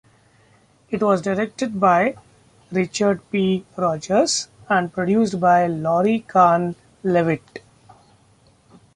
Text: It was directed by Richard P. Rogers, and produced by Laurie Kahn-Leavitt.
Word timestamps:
It 0.89 1.03
was 1.03 1.21
directed 1.21 1.79
by 1.79 2.15
Richard 2.71 3.21
P. 3.29 3.67
Rogers, 3.77 4.47
and 4.67 4.91
produced 4.91 5.39
by 5.39 5.67
Laurie 5.67 6.21
Kahn-Leavitt. 6.27 7.61